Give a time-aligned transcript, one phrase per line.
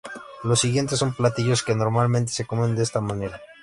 [0.41, 3.39] Los siguientes son platillos que normalmente se comen de esta manera.